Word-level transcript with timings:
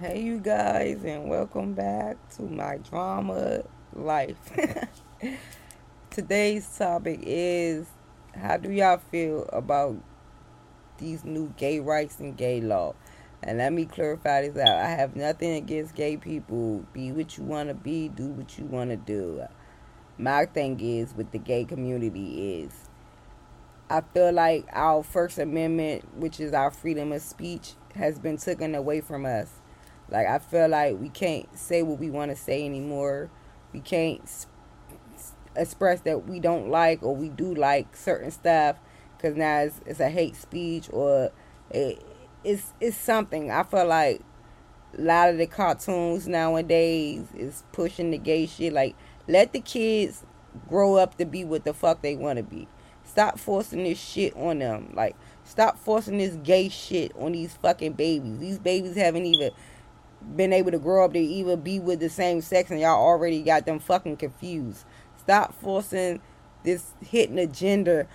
Hey, 0.00 0.22
you 0.22 0.38
guys, 0.38 1.04
and 1.04 1.28
welcome 1.28 1.74
back 1.74 2.16
to 2.36 2.44
my 2.44 2.78
drama 2.78 3.64
life. 3.92 4.38
Today's 6.10 6.66
topic 6.78 7.20
is 7.22 7.86
how 8.34 8.56
do 8.56 8.72
y'all 8.72 8.96
feel 8.96 9.46
about 9.52 9.98
these 10.96 11.22
new 11.22 11.52
gay 11.58 11.80
rights 11.80 12.18
and 12.18 12.34
gay 12.34 12.62
law? 12.62 12.94
And 13.42 13.58
let 13.58 13.74
me 13.74 13.84
clarify 13.84 14.48
this 14.48 14.56
out. 14.56 14.74
I 14.74 14.88
have 14.88 15.16
nothing 15.16 15.52
against 15.52 15.94
gay 15.94 16.16
people. 16.16 16.86
Be 16.94 17.12
what 17.12 17.36
you 17.36 17.44
want 17.44 17.68
to 17.68 17.74
be, 17.74 18.08
do 18.08 18.28
what 18.28 18.56
you 18.56 18.64
want 18.64 18.88
to 18.88 18.96
do. 18.96 19.42
My 20.16 20.46
thing 20.46 20.80
is 20.80 21.12
with 21.14 21.30
the 21.30 21.38
gay 21.38 21.66
community 21.66 22.62
is 22.62 22.88
I 23.90 24.00
feel 24.00 24.32
like 24.32 24.66
our 24.72 25.02
First 25.02 25.38
Amendment, 25.38 26.16
which 26.16 26.40
is 26.40 26.54
our 26.54 26.70
freedom 26.70 27.12
of 27.12 27.20
speech, 27.20 27.74
has 27.96 28.18
been 28.18 28.38
taken 28.38 28.74
away 28.74 29.02
from 29.02 29.26
us 29.26 29.59
like 30.10 30.26
I 30.26 30.38
feel 30.38 30.68
like 30.68 30.98
we 30.98 31.08
can't 31.08 31.46
say 31.56 31.82
what 31.82 31.98
we 31.98 32.10
want 32.10 32.30
to 32.30 32.36
say 32.36 32.64
anymore. 32.64 33.30
We 33.72 33.80
can't 33.80 34.28
express 35.56 36.00
that 36.02 36.26
we 36.26 36.40
don't 36.40 36.68
like 36.68 37.02
or 37.02 37.14
we 37.14 37.28
do 37.28 37.54
like 37.54 37.96
certain 37.96 38.30
stuff 38.30 38.76
because 39.16 39.36
now 39.36 39.60
it's, 39.60 39.80
it's, 39.84 40.00
a 40.00 40.08
hate 40.08 40.36
speech 40.36 40.88
or 40.92 41.30
it, 41.70 42.02
it's 42.44 42.72
it's 42.80 42.96
something. 42.96 43.50
I 43.50 43.62
feel 43.62 43.86
like 43.86 44.22
a 44.98 45.00
lot 45.00 45.28
of 45.28 45.38
the 45.38 45.46
cartoons 45.46 46.26
nowadays 46.26 47.26
is 47.36 47.62
pushing 47.72 48.10
the 48.10 48.18
gay 48.18 48.46
shit. 48.46 48.72
Like 48.72 48.96
let 49.28 49.52
the 49.52 49.60
kids 49.60 50.24
grow 50.68 50.96
up 50.96 51.16
to 51.18 51.24
be 51.24 51.44
what 51.44 51.64
the 51.64 51.74
fuck 51.74 52.02
they 52.02 52.16
want 52.16 52.38
to 52.38 52.42
be. 52.42 52.66
Stop 53.04 53.38
forcing 53.38 53.84
this 53.84 53.98
shit 53.98 54.34
on 54.36 54.58
them. 54.58 54.92
Like 54.94 55.16
stop 55.44 55.78
forcing 55.78 56.18
this 56.18 56.36
gay 56.36 56.68
shit 56.68 57.12
on 57.16 57.32
these 57.32 57.54
fucking 57.54 57.92
babies. 57.92 58.38
These 58.38 58.58
babies 58.58 58.96
haven't 58.96 59.26
even 59.26 59.50
been 60.36 60.52
able 60.52 60.70
to 60.70 60.78
grow 60.78 61.04
up 61.04 61.12
to 61.12 61.18
even 61.18 61.60
be 61.60 61.78
with 61.78 62.00
the 62.00 62.08
same 62.08 62.40
sex 62.40 62.70
and 62.70 62.80
y'all 62.80 63.00
already 63.00 63.42
got 63.42 63.66
them 63.66 63.78
fucking 63.78 64.16
confused. 64.16 64.84
Stop 65.18 65.54
forcing 65.60 66.20
this 66.64 66.92
hidden 67.00 67.38
agenda 67.38 68.06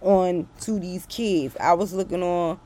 on 0.00 0.48
to 0.60 0.78
these 0.78 1.06
kids. 1.06 1.56
I 1.60 1.74
was 1.74 1.92
looking 1.92 2.22
on 2.22 2.58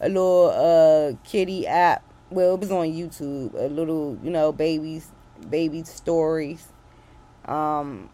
a 0.00 0.08
little 0.08 0.50
uh 0.50 1.12
kitty 1.24 1.66
app. 1.66 2.04
Well, 2.30 2.54
it 2.54 2.60
was 2.60 2.70
on 2.70 2.86
YouTube. 2.86 3.54
A 3.54 3.68
little, 3.68 4.18
you 4.22 4.30
know, 4.30 4.52
babies, 4.52 5.12
baby 5.48 5.84
stories. 5.84 6.68
Um, 7.44 8.08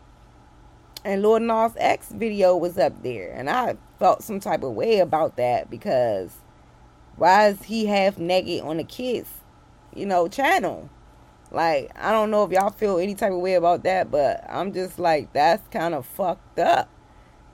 and 1.05 1.23
Lil 1.23 1.41
Nas 1.41 1.73
X 1.77 2.09
video 2.09 2.57
was 2.57 2.77
up 2.79 3.03
there, 3.03 3.33
and 3.33 3.49
I 3.49 3.77
felt 3.99 4.23
some 4.23 4.41
type 4.41 4.63
of 4.63 4.73
way 4.73 4.99
about 4.99 5.37
that 5.37 5.71
because 5.71 6.33
why 7.17 7.49
is 7.49 7.63
he 7.63 7.87
half 7.87 8.19
naked 8.19 8.63
on 8.63 8.79
the 8.79 8.85
kids 8.85 9.29
you 9.95 10.07
know, 10.07 10.29
channel. 10.29 10.89
Like, 11.51 11.91
I 11.97 12.13
don't 12.13 12.31
know 12.31 12.45
if 12.45 12.51
y'all 12.51 12.71
feel 12.71 12.99
any 12.99 13.15
type 13.15 13.33
of 13.33 13.41
way 13.41 13.55
about 13.55 13.83
that, 13.85 14.11
but 14.11 14.45
I'm 14.49 14.73
just 14.73 14.99
like, 14.99 15.33
that's 15.33 15.67
kind 15.69 15.95
of 15.95 16.05
fucked 16.05 16.59
up 16.59 16.91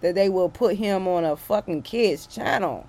that 0.01 0.15
they 0.15 0.29
will 0.29 0.49
put 0.49 0.77
him 0.77 1.07
on 1.07 1.25
a 1.25 1.37
fucking 1.37 1.83
kid's 1.83 2.27
channel. 2.27 2.89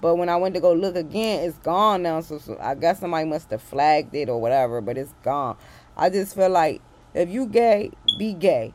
But 0.00 0.14
when 0.14 0.28
I 0.28 0.36
went 0.36 0.54
to 0.54 0.60
go 0.60 0.72
look 0.72 0.94
again, 0.94 1.46
it's 1.46 1.58
gone 1.58 2.02
now. 2.02 2.20
So, 2.20 2.38
so 2.38 2.56
I 2.60 2.74
guess 2.74 3.00
somebody 3.00 3.26
must 3.26 3.50
have 3.50 3.62
flagged 3.62 4.14
it 4.14 4.28
or 4.28 4.40
whatever, 4.40 4.80
but 4.80 4.96
it's 4.96 5.12
gone. 5.24 5.56
I 5.96 6.08
just 6.10 6.36
feel 6.36 6.50
like 6.50 6.80
if 7.14 7.28
you 7.28 7.46
gay, 7.46 7.90
be 8.18 8.32
gay. 8.32 8.72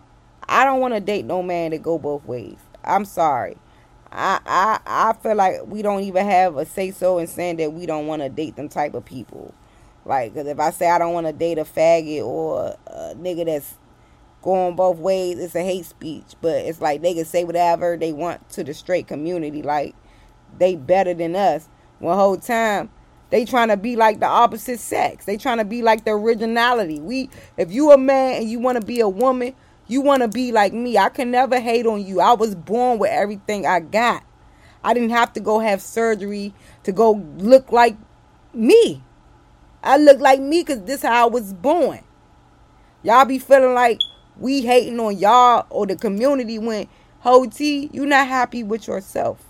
I 0.47 0.65
don't 0.65 0.81
want 0.81 0.93
to 0.93 0.99
date 0.99 1.25
no 1.25 1.41
man 1.41 1.71
that 1.71 1.81
go 1.81 1.97
both 1.97 2.25
ways. 2.25 2.57
I'm 2.83 3.05
sorry. 3.05 3.57
I, 4.11 4.39
I 4.45 4.79
I 4.85 5.13
feel 5.13 5.35
like 5.35 5.65
we 5.65 5.81
don't 5.81 6.01
even 6.01 6.25
have 6.25 6.57
a 6.57 6.65
say 6.65 6.91
so 6.91 7.17
in 7.17 7.25
saying 7.25 7.57
that 7.57 7.73
we 7.73 7.87
don't 7.87 8.05
want 8.05 8.21
to 8.21 8.29
date 8.29 8.55
them 8.55 8.69
type 8.69 8.93
of 8.93 9.05
people. 9.05 9.53
Like, 10.05 10.33
cause 10.33 10.47
if 10.47 10.59
I 10.59 10.71
say 10.71 10.89
I 10.89 10.97
don't 10.97 11.13
want 11.13 11.27
to 11.27 11.33
date 11.33 11.57
a 11.57 11.63
faggot 11.63 12.25
or 12.25 12.75
a 12.87 13.15
nigga 13.15 13.45
that's 13.45 13.75
going 14.41 14.75
both 14.75 14.97
ways, 14.97 15.39
it's 15.39 15.55
a 15.55 15.63
hate 15.63 15.85
speech. 15.85 16.35
But 16.41 16.65
it's 16.65 16.81
like 16.81 17.01
they 17.01 17.13
can 17.13 17.25
say 17.25 17.43
whatever 17.43 17.97
they 17.97 18.11
want 18.11 18.49
to 18.49 18.63
the 18.63 18.73
straight 18.73 19.07
community. 19.07 19.61
Like, 19.61 19.95
they 20.57 20.75
better 20.75 21.13
than 21.13 21.35
us. 21.35 21.69
One 21.99 22.17
whole 22.17 22.37
time 22.37 22.89
they 23.33 23.45
trying 23.45 23.69
to 23.69 23.77
be 23.77 23.95
like 23.95 24.19
the 24.19 24.27
opposite 24.27 24.79
sex. 24.79 25.25
They 25.25 25.37
trying 25.37 25.57
to 25.57 25.65
be 25.65 25.81
like 25.81 26.05
the 26.05 26.11
originality. 26.11 26.99
We, 26.99 27.31
if 27.57 27.71
you 27.71 27.91
a 27.91 27.97
man 27.97 28.41
and 28.41 28.51
you 28.51 28.59
want 28.59 28.79
to 28.79 28.85
be 28.85 28.99
a 28.99 29.09
woman, 29.09 29.55
you 29.87 30.01
want 30.01 30.21
to 30.21 30.27
be 30.27 30.51
like 30.51 30.71
me. 30.71 30.99
I 30.99 31.09
can 31.09 31.31
never 31.31 31.59
hate 31.59 31.87
on 31.87 32.05
you. 32.05 32.19
I 32.19 32.33
was 32.33 32.53
born 32.53 32.99
with 32.99 33.09
everything 33.09 33.65
I 33.65 33.79
got. 33.79 34.23
I 34.83 34.93
didn't 34.93 35.09
have 35.09 35.33
to 35.33 35.39
go 35.39 35.57
have 35.57 35.81
surgery 35.81 36.53
to 36.83 36.91
go 36.91 37.13
look 37.37 37.71
like 37.71 37.97
me. 38.53 39.01
I 39.83 39.97
look 39.97 40.19
like 40.19 40.39
me 40.39 40.61
because 40.61 40.81
this 40.83 41.01
how 41.01 41.27
I 41.27 41.29
was 41.29 41.51
born. 41.51 41.99
Y'all 43.03 43.25
be 43.25 43.37
feeling 43.37 43.73
like 43.73 43.99
we 44.37 44.61
hating 44.61 44.99
on 44.99 45.17
y'all 45.17 45.67
or 45.69 45.85
the 45.85 45.97
community 45.97 46.57
when 46.57 46.87
ho 47.19 47.45
T, 47.45 47.89
you 47.91 48.05
not 48.05 48.27
happy 48.27 48.63
with 48.63 48.87
yourself. 48.87 49.43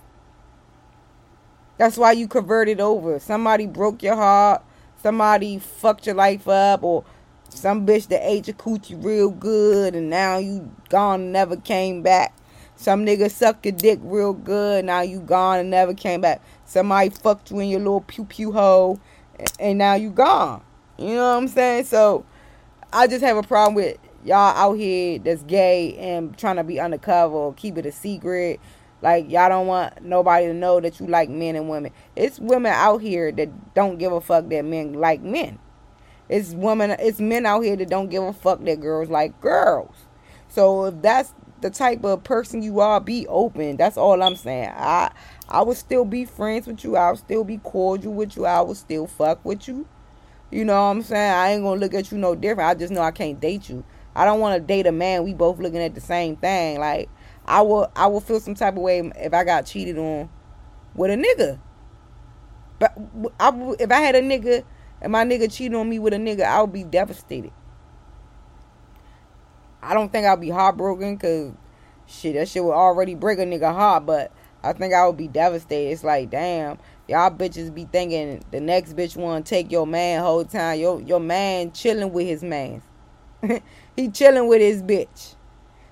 That's 1.77 1.97
why 1.97 2.13
you 2.13 2.27
converted 2.27 2.79
over. 2.79 3.19
Somebody 3.19 3.67
broke 3.67 4.01
your 4.01 4.15
heart. 4.15 4.63
Somebody 5.01 5.59
fucked 5.59 6.07
your 6.07 6.15
life 6.15 6.47
up. 6.47 6.83
Or 6.83 7.03
some 7.49 7.85
bitch 7.85 8.07
that 8.07 8.27
ate 8.27 8.47
your 8.47 8.55
coochie 8.55 9.03
real 9.03 9.29
good 9.29 9.95
and 9.95 10.09
now 10.09 10.37
you 10.37 10.71
gone 10.89 11.21
and 11.21 11.31
never 11.33 11.57
came 11.57 12.01
back. 12.01 12.35
Some 12.75 13.05
nigga 13.05 13.29
sucked 13.29 13.65
your 13.65 13.73
dick 13.73 13.99
real 14.01 14.33
good. 14.33 14.79
And 14.79 14.87
now 14.87 15.01
you 15.01 15.19
gone 15.19 15.59
and 15.59 15.69
never 15.69 15.93
came 15.93 16.21
back. 16.21 16.41
Somebody 16.65 17.09
fucked 17.11 17.51
you 17.51 17.59
in 17.59 17.69
your 17.69 17.79
little 17.79 18.01
pew 18.01 18.25
pew 18.25 18.51
hole 18.51 18.99
and 19.59 19.77
now 19.77 19.95
you 19.95 20.09
gone. 20.09 20.61
You 20.97 21.15
know 21.15 21.31
what 21.31 21.37
I'm 21.37 21.47
saying? 21.47 21.85
So 21.85 22.25
I 22.91 23.07
just 23.07 23.23
have 23.23 23.37
a 23.37 23.43
problem 23.43 23.75
with 23.75 23.97
y'all 24.23 24.55
out 24.55 24.73
here 24.73 25.19
that's 25.19 25.43
gay 25.43 25.97
and 25.97 26.37
trying 26.37 26.57
to 26.57 26.63
be 26.63 26.79
undercover 26.79 27.35
or 27.35 27.53
keep 27.53 27.77
it 27.77 27.85
a 27.85 27.91
secret. 27.91 28.59
Like 29.01 29.29
y'all 29.29 29.49
don't 29.49 29.67
want 29.67 30.01
nobody 30.01 30.47
to 30.47 30.53
know 30.53 30.79
that 30.79 30.99
you 30.99 31.07
like 31.07 31.29
men 31.29 31.55
and 31.55 31.69
women. 31.69 31.91
It's 32.15 32.39
women 32.39 32.71
out 32.73 33.01
here 33.01 33.31
that 33.31 33.73
don't 33.73 33.97
give 33.97 34.13
a 34.13 34.21
fuck 34.21 34.47
that 34.49 34.63
men 34.63 34.93
like 34.93 35.21
men. 35.21 35.59
It's 36.29 36.51
women 36.51 36.91
it's 36.91 37.19
men 37.19 37.45
out 37.45 37.61
here 37.61 37.75
that 37.75 37.89
don't 37.89 38.09
give 38.09 38.23
a 38.23 38.33
fuck 38.33 38.63
that 38.63 38.79
girls 38.79 39.09
like 39.09 39.39
girls. 39.41 39.95
So 40.47 40.85
if 40.85 41.01
that's 41.01 41.33
the 41.63 41.69
type 41.69 42.03
of 42.03 42.23
person 42.23 42.61
you 42.61 42.81
are, 42.81 42.99
be 42.99 43.25
open. 43.27 43.77
That's 43.77 43.97
all 43.97 44.21
I'm 44.21 44.35
saying. 44.35 44.71
I 44.75 45.11
I 45.49 45.63
would 45.63 45.77
still 45.77 46.05
be 46.05 46.25
friends 46.25 46.67
with 46.67 46.83
you. 46.83 46.95
I 46.97 47.09
would 47.09 47.19
still 47.19 47.43
be 47.43 47.57
cordial 47.57 48.13
with 48.13 48.35
you. 48.35 48.45
I 48.45 48.61
would 48.61 48.77
still 48.77 49.07
fuck 49.07 49.43
with 49.43 49.67
you. 49.67 49.87
You 50.51 50.65
know 50.65 50.73
what 50.73 50.91
I'm 50.91 51.01
saying? 51.01 51.33
I 51.33 51.51
ain't 51.53 51.63
gonna 51.63 51.79
look 51.79 51.93
at 51.93 52.11
you 52.11 52.17
no 52.17 52.35
different. 52.35 52.69
I 52.69 52.75
just 52.75 52.91
know 52.91 53.01
I 53.01 53.11
can't 53.11 53.39
date 53.39 53.69
you. 53.69 53.83
I 54.15 54.25
don't 54.25 54.39
want 54.39 54.55
to 54.55 54.65
date 54.65 54.85
a 54.85 54.91
man. 54.91 55.23
We 55.23 55.33
both 55.33 55.57
looking 55.57 55.79
at 55.79 55.95
the 55.95 56.01
same 56.01 56.35
thing. 56.35 56.79
Like 56.79 57.09
I 57.45 57.61
will, 57.61 57.89
I 57.95 58.07
will 58.07 58.21
feel 58.21 58.39
some 58.39 58.55
type 58.55 58.75
of 58.75 58.81
way 58.81 58.99
if 59.15 59.33
I 59.33 59.43
got 59.43 59.65
cheated 59.65 59.97
on 59.97 60.29
with 60.93 61.11
a 61.11 61.15
nigga. 61.15 61.59
But 62.77 62.93
I, 63.39 63.73
if 63.79 63.89
I 63.89 64.01
had 64.01 64.15
a 64.15 64.21
nigga 64.21 64.65
and 65.01 65.13
my 65.13 65.23
nigga 65.23 65.51
cheated 65.51 65.75
on 65.75 65.89
me 65.89 65.97
with 65.97 66.13
a 66.13 66.17
nigga, 66.17 66.43
I 66.43 66.61
would 66.61 66.73
be 66.73 66.83
devastated. 66.83 67.53
I 69.83 69.93
don't 69.93 70.11
think 70.11 70.25
I'll 70.25 70.37
be 70.37 70.49
heartbroken 70.49 71.15
because 71.15 71.51
shit, 72.07 72.35
that 72.35 72.47
shit 72.47 72.63
would 72.63 72.73
already 72.73 73.15
break 73.15 73.39
a 73.39 73.43
nigga 73.43 73.73
heart. 73.73 74.05
But 74.05 74.31
I 74.63 74.73
think 74.73 74.93
I 74.93 75.05
would 75.05 75.17
be 75.17 75.27
devastated. 75.27 75.91
It's 75.91 76.03
like, 76.03 76.29
damn, 76.29 76.77
y'all 77.07 77.31
bitches 77.31 77.73
be 77.73 77.85
thinking 77.85 78.43
the 78.51 78.59
next 78.59 78.95
bitch 78.95 79.17
want 79.17 79.45
to 79.45 79.49
take 79.49 79.71
your 79.71 79.85
man 79.85 80.21
whole 80.21 80.45
time. 80.45 80.79
Your 80.79 81.01
your 81.01 81.19
man 81.19 81.71
chilling 81.71 82.13
with 82.13 82.27
his 82.27 82.43
man. 82.43 82.81
he 83.95 84.09
chilling 84.09 84.47
with 84.47 84.61
his 84.61 84.81
bitch. 84.81 85.35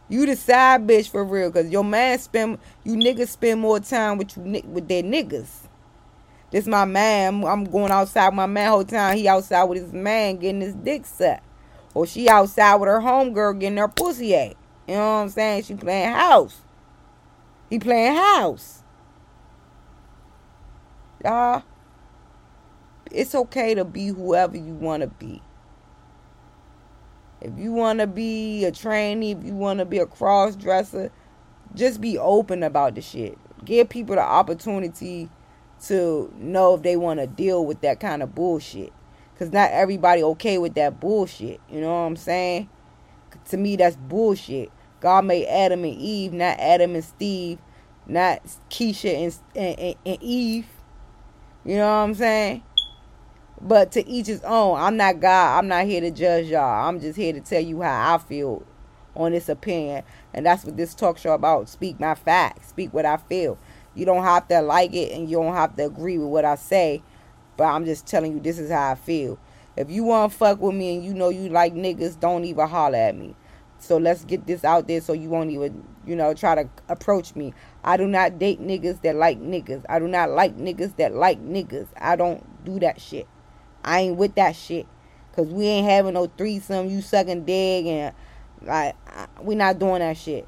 You 0.07 0.25
the 0.25 0.35
side 0.35 0.87
bitch 0.87 1.09
for 1.09 1.23
real, 1.23 1.51
cause 1.51 1.69
your 1.69 1.83
man 1.83 2.19
spend 2.19 2.59
you 2.83 2.95
niggas 2.95 3.29
spend 3.29 3.61
more 3.61 3.79
time 3.79 4.17
with 4.17 4.35
you 4.37 4.61
with 4.67 4.87
their 4.87 5.03
niggas. 5.03 5.67
This 6.51 6.67
my 6.67 6.83
man. 6.83 7.45
I'm 7.45 7.63
going 7.63 7.91
outside 7.91 8.27
with 8.27 8.35
my 8.35 8.45
man 8.45 8.69
whole 8.69 8.83
time. 8.83 9.17
He 9.17 9.27
outside 9.27 9.63
with 9.63 9.81
his 9.81 9.93
man 9.93 10.37
getting 10.37 10.61
his 10.61 10.75
dick 10.75 11.05
sucked. 11.05 11.43
Or 11.93 12.07
she 12.07 12.29
outside 12.29 12.75
with 12.75 12.87
her 12.87 12.99
homegirl 12.99 13.59
getting 13.59 13.77
her 13.77 13.87
pussy 13.87 14.33
ate. 14.33 14.57
You 14.87 14.95
know 14.95 14.99
what 14.99 15.21
I'm 15.23 15.29
saying? 15.29 15.63
She 15.63 15.75
playing 15.75 16.13
house. 16.13 16.61
He 17.69 17.79
playing 17.79 18.15
house. 18.15 18.83
Y'all, 21.23 21.63
it's 23.11 23.35
okay 23.35 23.75
to 23.75 23.85
be 23.85 24.07
whoever 24.07 24.57
you 24.57 24.73
want 24.73 25.01
to 25.01 25.07
be. 25.07 25.41
If 27.41 27.57
you 27.57 27.71
want 27.71 27.99
to 27.99 28.07
be 28.07 28.65
a 28.65 28.71
trainee, 28.71 29.31
if 29.31 29.43
you 29.43 29.55
want 29.55 29.79
to 29.79 29.85
be 29.85 29.97
a 29.97 30.05
cross 30.05 30.55
dresser, 30.55 31.11
just 31.73 32.01
be 32.01 32.17
open 32.17 32.63
about 32.63 32.95
the 32.95 33.01
shit. 33.01 33.37
Give 33.65 33.87
people 33.87 34.15
the 34.15 34.21
opportunity 34.21 35.29
to 35.85 36.33
know 36.37 36.75
if 36.75 36.83
they 36.83 36.95
want 36.95 37.19
to 37.19 37.27
deal 37.27 37.65
with 37.65 37.81
that 37.81 37.99
kind 37.99 38.21
of 38.21 38.35
bullshit. 38.35 38.93
Because 39.41 39.53
not 39.53 39.71
everybody 39.71 40.21
okay 40.21 40.59
with 40.59 40.75
that 40.75 40.99
bullshit. 40.99 41.59
You 41.67 41.81
know 41.81 41.89
what 41.89 42.01
I'm 42.01 42.15
saying? 42.15 42.69
To 43.49 43.57
me, 43.57 43.75
that's 43.75 43.95
bullshit. 43.95 44.71
God 44.99 45.25
made 45.25 45.47
Adam 45.47 45.83
and 45.83 45.95
Eve, 45.95 46.31
not 46.31 46.59
Adam 46.59 46.93
and 46.93 47.03
Steve, 47.03 47.57
not 48.05 48.43
Keisha 48.69 49.33
and, 49.55 49.79
and, 49.79 49.95
and 50.05 50.21
Eve. 50.21 50.67
You 51.65 51.77
know 51.77 51.87
what 51.87 52.03
I'm 52.03 52.13
saying? 52.13 52.61
But 53.59 53.91
to 53.93 54.07
each 54.07 54.27
his 54.27 54.43
own. 54.43 54.79
I'm 54.79 54.95
not 54.95 55.19
God. 55.19 55.57
I'm 55.57 55.67
not 55.67 55.85
here 55.85 56.01
to 56.01 56.11
judge 56.11 56.45
y'all. 56.45 56.87
I'm 56.87 56.99
just 56.99 57.17
here 57.17 57.33
to 57.33 57.41
tell 57.41 57.63
you 57.63 57.81
how 57.81 58.13
I 58.13 58.17
feel 58.19 58.63
on 59.15 59.31
this 59.31 59.49
opinion. 59.49 60.03
And 60.35 60.45
that's 60.45 60.63
what 60.65 60.77
this 60.77 60.93
talk 60.93 61.17
show 61.17 61.33
about. 61.33 61.67
Speak 61.67 61.99
my 61.99 62.13
facts. 62.13 62.67
Speak 62.67 62.93
what 62.93 63.07
I 63.07 63.17
feel. 63.17 63.57
You 63.95 64.05
don't 64.05 64.23
have 64.23 64.47
to 64.49 64.61
like 64.61 64.93
it 64.93 65.13
and 65.13 65.27
you 65.27 65.37
don't 65.37 65.55
have 65.55 65.75
to 65.77 65.85
agree 65.85 66.19
with 66.19 66.27
what 66.27 66.45
I 66.45 66.53
say. 66.53 67.01
But 67.57 67.65
I'm 67.65 67.85
just 67.85 68.07
telling 68.07 68.33
you 68.33 68.39
this 68.39 68.59
is 68.59 68.71
how 68.71 68.91
I 68.91 68.95
feel. 68.95 69.39
If 69.77 69.89
you 69.89 70.03
want 70.03 70.31
to 70.31 70.37
fuck 70.37 70.59
with 70.59 70.75
me 70.75 70.95
and 70.95 71.05
you 71.05 71.13
know 71.13 71.29
you 71.29 71.49
like 71.49 71.73
niggas, 71.73 72.19
don't 72.19 72.43
even 72.43 72.67
holler 72.67 72.97
at 72.97 73.15
me. 73.15 73.35
So 73.79 73.97
let's 73.97 74.25
get 74.25 74.45
this 74.45 74.63
out 74.63 74.87
there 74.87 75.01
so 75.01 75.13
you 75.13 75.29
won't 75.29 75.49
even, 75.49 75.83
you 76.05 76.15
know, 76.15 76.33
try 76.33 76.55
to 76.55 76.69
approach 76.87 77.35
me. 77.35 77.53
I 77.83 77.97
do 77.97 78.05
not 78.05 78.37
date 78.37 78.61
niggas 78.61 79.01
that 79.01 79.15
like 79.15 79.39
niggas. 79.41 79.83
I 79.89 79.97
do 79.97 80.07
not 80.07 80.29
like 80.29 80.55
niggas 80.57 80.97
that 80.97 81.15
like 81.15 81.41
niggas. 81.41 81.87
I 81.97 82.15
don't 82.15 82.63
do 82.63 82.79
that 82.79 83.01
shit. 83.01 83.27
I 83.83 84.01
ain't 84.01 84.17
with 84.17 84.35
that 84.35 84.55
shit. 84.55 84.85
Cause 85.35 85.47
we 85.47 85.65
ain't 85.65 85.87
having 85.87 86.13
no 86.13 86.27
threesome, 86.37 86.89
you 86.89 87.01
sucking 87.01 87.45
dick 87.45 87.85
and 87.85 88.13
like 88.61 88.95
we 89.41 89.55
not 89.55 89.79
doing 89.79 89.99
that 89.99 90.17
shit. 90.17 90.47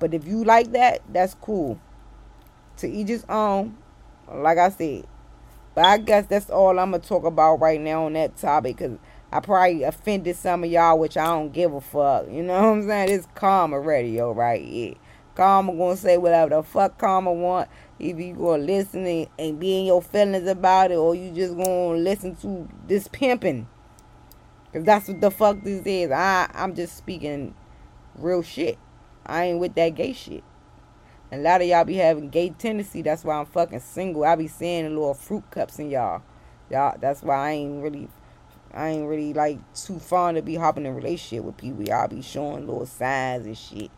But 0.00 0.12
if 0.12 0.26
you 0.26 0.44
like 0.44 0.72
that, 0.72 1.02
that's 1.10 1.34
cool. 1.34 1.80
To 2.78 2.88
each 2.90 3.08
his 3.08 3.24
own, 3.28 3.78
like 4.28 4.58
I 4.58 4.70
said. 4.70 5.06
But 5.74 5.84
I 5.84 5.98
guess 5.98 6.26
that's 6.26 6.50
all 6.50 6.78
I'm 6.78 6.90
gonna 6.90 7.02
talk 7.02 7.24
about 7.24 7.60
right 7.60 7.80
now 7.80 8.06
on 8.06 8.14
that 8.14 8.36
topic, 8.36 8.78
cause 8.78 8.98
I 9.32 9.40
probably 9.40 9.84
offended 9.84 10.36
some 10.36 10.64
of 10.64 10.70
y'all, 10.70 10.98
which 10.98 11.16
I 11.16 11.26
don't 11.26 11.52
give 11.52 11.72
a 11.72 11.80
fuck. 11.80 12.26
You 12.28 12.42
know 12.42 12.54
what 12.62 12.64
I'm 12.64 12.86
saying? 12.86 13.10
It's 13.10 13.28
Karma 13.34 13.78
Radio 13.78 14.32
right 14.32 14.64
here. 14.64 14.94
Karma 15.36 15.72
gonna 15.74 15.96
say 15.96 16.18
whatever 16.18 16.56
the 16.56 16.62
fuck 16.62 16.98
Karma 16.98 17.32
want. 17.32 17.68
If 17.98 18.18
you 18.18 18.34
gonna 18.34 18.62
listen 18.62 19.06
and, 19.06 19.28
and 19.38 19.60
be 19.60 19.78
in 19.78 19.86
your 19.86 20.02
feelings 20.02 20.48
about 20.48 20.90
it, 20.90 20.96
or 20.96 21.14
you 21.14 21.30
just 21.32 21.56
gonna 21.56 21.98
listen 21.98 22.34
to 22.36 22.68
this 22.88 23.06
pimping. 23.08 23.68
Cause 24.72 24.84
that's 24.84 25.08
what 25.08 25.20
the 25.20 25.30
fuck 25.30 25.62
this 25.62 25.82
is. 25.84 26.10
I 26.10 26.50
I'm 26.52 26.74
just 26.74 26.96
speaking 26.96 27.54
real 28.16 28.42
shit. 28.42 28.78
I 29.24 29.44
ain't 29.44 29.60
with 29.60 29.74
that 29.76 29.90
gay 29.90 30.12
shit. 30.12 30.42
And 31.30 31.42
a 31.42 31.44
lot 31.44 31.60
of 31.60 31.68
y'all 31.68 31.84
be 31.84 31.94
having 31.94 32.28
gay 32.28 32.50
tendency. 32.50 33.02
That's 33.02 33.24
why 33.24 33.36
I'm 33.36 33.46
fucking 33.46 33.80
single. 33.80 34.24
I 34.24 34.34
be 34.34 34.48
seeing 34.48 34.84
the 34.84 34.90
little 34.90 35.14
fruit 35.14 35.44
cups 35.50 35.78
in 35.78 35.90
y'all. 35.90 36.22
Y'all. 36.70 36.96
That's 37.00 37.22
why 37.22 37.36
I 37.36 37.50
ain't 37.52 37.82
really 37.82 38.08
I 38.72 38.88
ain't 38.88 39.08
really 39.08 39.32
like 39.32 39.58
too 39.74 39.98
fond 39.98 40.36
to 40.36 40.42
be 40.42 40.54
hopping 40.54 40.86
in 40.86 40.94
relationship 40.94 41.44
with 41.44 41.56
people. 41.56 41.82
Y'all 41.82 42.08
be 42.08 42.22
showing 42.22 42.66
little 42.66 42.86
signs 42.86 43.46
and 43.46 43.58
shit. 43.58 43.90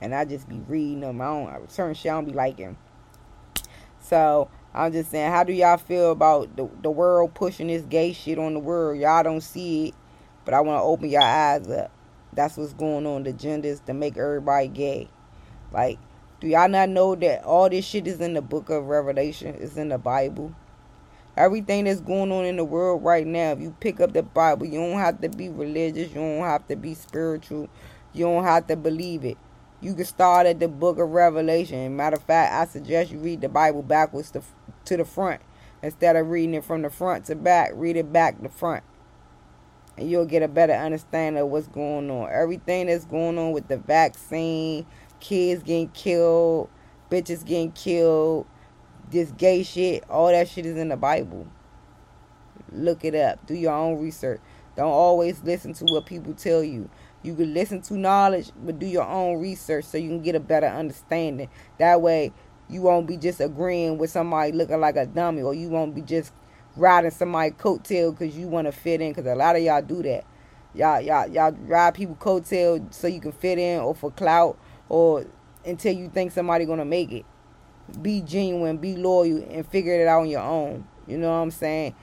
And 0.00 0.14
I 0.14 0.24
just 0.24 0.48
be 0.48 0.62
reading 0.66 1.00
them. 1.00 1.20
I 1.20 1.26
don't 1.26 1.70
certain 1.70 1.94
shit 1.94 2.10
I 2.10 2.14
don't 2.14 2.26
be 2.26 2.32
liking. 2.32 2.76
So 4.00 4.48
I'm 4.72 4.92
just 4.92 5.10
saying, 5.10 5.30
how 5.30 5.44
do 5.44 5.52
y'all 5.52 5.76
feel 5.76 6.12
about 6.12 6.56
the, 6.56 6.68
the 6.82 6.90
world 6.90 7.34
pushing 7.34 7.66
this 7.66 7.82
gay 7.82 8.12
shit 8.12 8.38
on 8.38 8.54
the 8.54 8.60
world? 8.60 8.98
Y'all 8.98 9.22
don't 9.22 9.42
see 9.42 9.88
it, 9.88 9.94
but 10.44 10.54
I 10.54 10.60
want 10.60 10.78
to 10.78 10.82
open 10.82 11.08
your 11.10 11.22
eyes 11.22 11.68
up. 11.68 11.90
That's 12.32 12.56
what's 12.56 12.72
going 12.72 13.06
on. 13.06 13.24
The 13.24 13.32
genders 13.32 13.80
to 13.86 13.94
make 13.94 14.16
everybody 14.16 14.68
gay. 14.68 15.08
Like, 15.72 15.98
do 16.40 16.48
y'all 16.48 16.68
not 16.70 16.88
know 16.88 17.14
that 17.16 17.44
all 17.44 17.68
this 17.68 17.84
shit 17.84 18.06
is 18.06 18.18
in 18.20 18.32
the 18.32 18.40
book 18.40 18.70
of 18.70 18.86
Revelation? 18.86 19.54
It's 19.60 19.76
in 19.76 19.90
the 19.90 19.98
Bible. 19.98 20.54
Everything 21.36 21.84
that's 21.84 22.00
going 22.00 22.32
on 22.32 22.46
in 22.46 22.56
the 22.56 22.64
world 22.64 23.04
right 23.04 23.26
now, 23.26 23.52
if 23.52 23.60
you 23.60 23.76
pick 23.78 24.00
up 24.00 24.14
the 24.14 24.22
Bible, 24.22 24.64
you 24.64 24.80
don't 24.80 24.98
have 24.98 25.20
to 25.20 25.28
be 25.28 25.50
religious, 25.50 26.08
you 26.08 26.14
don't 26.14 26.40
have 26.40 26.66
to 26.68 26.76
be 26.76 26.94
spiritual, 26.94 27.68
you 28.14 28.24
don't 28.24 28.44
have 28.44 28.66
to 28.68 28.76
believe 28.76 29.24
it. 29.24 29.36
You 29.82 29.94
can 29.94 30.06
start 30.06 30.46
at 30.46 30.60
the 30.60 30.68
book 30.68 30.98
of 30.98 31.10
Revelation. 31.10 31.94
Matter 31.94 32.16
of 32.16 32.22
fact, 32.22 32.52
I 32.52 32.70
suggest 32.70 33.10
you 33.10 33.18
read 33.18 33.42
the 33.42 33.48
Bible 33.48 33.82
backwards 33.82 34.30
to, 34.32 34.42
to 34.86 34.96
the 34.96 35.04
front. 35.04 35.42
Instead 35.82 36.16
of 36.16 36.28
reading 36.28 36.54
it 36.54 36.64
from 36.64 36.82
the 36.82 36.90
front 36.90 37.26
to 37.26 37.34
back, 37.34 37.72
read 37.74 37.96
it 37.96 38.12
back 38.12 38.42
to 38.42 38.48
front. 38.48 38.82
And 39.96 40.10
you'll 40.10 40.26
get 40.26 40.42
a 40.42 40.48
better 40.48 40.72
understanding 40.72 41.42
of 41.42 41.48
what's 41.48 41.68
going 41.68 42.10
on. 42.10 42.30
Everything 42.30 42.86
that's 42.86 43.04
going 43.04 43.38
on 43.38 43.52
with 43.52 43.68
the 43.68 43.76
vaccine, 43.76 44.86
kids 45.20 45.62
getting 45.62 45.88
killed, 45.90 46.68
bitches 47.10 47.44
getting 47.44 47.72
killed, 47.72 48.46
this 49.10 49.30
gay 49.32 49.62
shit, 49.62 50.04
all 50.08 50.28
that 50.28 50.48
shit 50.48 50.66
is 50.66 50.76
in 50.76 50.88
the 50.88 50.96
Bible. 50.96 51.46
Look 52.72 53.04
it 53.04 53.14
up. 53.14 53.44
Do 53.46 53.54
your 53.54 53.72
own 53.72 54.00
research. 54.00 54.40
Don't 54.76 54.90
always 54.90 55.42
listen 55.42 55.72
to 55.74 55.84
what 55.86 56.06
people 56.06 56.32
tell 56.34 56.62
you. 56.62 56.88
You 57.22 57.34
can 57.34 57.52
listen 57.52 57.82
to 57.82 57.94
knowledge, 57.94 58.50
but 58.64 58.78
do 58.78 58.86
your 58.86 59.06
own 59.06 59.40
research 59.40 59.84
so 59.84 59.98
you 59.98 60.08
can 60.08 60.22
get 60.22 60.34
a 60.36 60.40
better 60.40 60.68
understanding. 60.68 61.50
That 61.78 62.00
way, 62.00 62.32
you 62.68 62.82
won't 62.82 63.06
be 63.06 63.16
just 63.16 63.40
agreeing 63.40 63.98
with 63.98 64.10
somebody 64.10 64.52
looking 64.52 64.80
like 64.80 64.96
a 64.96 65.06
dummy, 65.06 65.42
or 65.42 65.52
you 65.52 65.68
won't 65.68 65.94
be 65.94 66.02
just 66.02 66.32
riding 66.76 67.10
somebody's 67.10 67.54
coattail 67.54 68.16
because 68.16 68.38
you 68.38 68.46
want 68.46 68.66
to 68.66 68.72
fit 68.72 69.00
in. 69.00 69.10
Because 69.10 69.26
a 69.26 69.34
lot 69.34 69.56
of 69.56 69.62
y'all 69.62 69.82
do 69.82 70.02
that. 70.04 70.24
Y'all, 70.72 71.00
y'all, 71.00 71.28
y'all 71.28 71.52
ride 71.62 71.94
people 71.94 72.14
coattail 72.14 72.94
so 72.94 73.08
you 73.08 73.20
can 73.20 73.32
fit 73.32 73.58
in, 73.58 73.80
or 73.80 73.94
for 73.94 74.12
clout, 74.12 74.56
or 74.90 75.24
until 75.64 75.94
you 75.94 76.10
think 76.10 76.32
somebody 76.32 76.66
gonna 76.66 76.84
make 76.84 77.10
it 77.10 77.24
be 78.02 78.20
genuine, 78.20 78.76
be 78.76 78.96
loyal, 78.96 79.44
and 79.50 79.66
figure 79.66 79.94
it 79.94 80.06
out 80.06 80.20
on 80.20 80.28
your 80.28 80.42
own. 80.42 80.86
You 81.06 81.18
know 81.18 81.28
what 81.28 81.36
I'm 81.36 81.50
saying? 81.50 81.94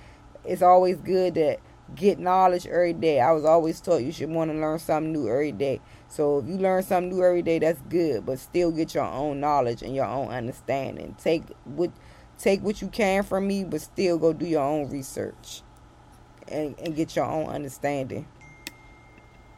It's 0.43 0.61
always 0.61 0.97
good 0.97 1.35
to 1.35 1.57
get 1.95 2.19
knowledge 2.19 2.67
every 2.67 2.93
day. 2.93 3.19
I 3.19 3.31
was 3.31 3.45
always 3.45 3.79
taught 3.79 4.03
you 4.03 4.11
should 4.11 4.29
want 4.29 4.51
to 4.51 4.57
learn 4.57 4.79
something 4.79 5.11
new 5.11 5.29
every 5.29 5.51
day. 5.51 5.81
So 6.07 6.39
if 6.39 6.47
you 6.47 6.57
learn 6.57 6.83
something 6.83 7.09
new 7.09 7.23
every 7.23 7.41
day, 7.41 7.59
that's 7.59 7.81
good. 7.89 8.25
But 8.25 8.39
still 8.39 8.71
get 8.71 8.93
your 8.93 9.05
own 9.05 9.39
knowledge 9.39 9.81
and 9.81 9.95
your 9.95 10.05
own 10.05 10.29
understanding. 10.29 11.15
Take 11.17 11.43
what 11.63 11.91
take 12.37 12.61
what 12.61 12.81
you 12.81 12.87
can 12.89 13.23
from 13.23 13.47
me, 13.47 13.63
but 13.63 13.81
still 13.81 14.17
go 14.17 14.33
do 14.33 14.45
your 14.45 14.63
own 14.63 14.89
research 14.89 15.63
and, 16.47 16.77
and 16.79 16.95
get 16.95 17.15
your 17.15 17.25
own 17.25 17.47
understanding. 17.47 18.27